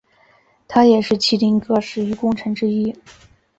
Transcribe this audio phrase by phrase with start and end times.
[0.67, 2.91] 他也是麒麟阁十一功臣之一。